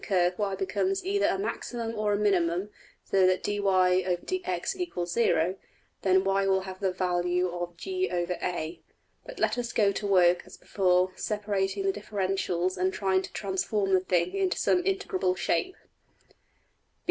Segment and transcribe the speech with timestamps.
[0.03, 2.69] png}% curve~$y$ becomes either a maximum or a minimum,
[3.03, 5.55] so that $\dfrac{dy}{dx} = 0$,
[6.01, 8.79] then $y$~will have the value $= \dfrac{g}{a}$.
[9.27, 13.93] But let us go to work as before, separating the differentials and trying to transform
[13.93, 15.75] the thing into some integrable shape.